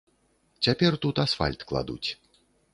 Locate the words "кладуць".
1.73-2.05